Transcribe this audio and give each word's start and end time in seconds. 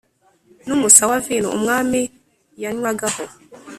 n’umusa 0.67 1.01
wa 1.09 1.17
vino 1.25 1.47
umwami 1.57 2.01
yanywagaho 2.61 3.23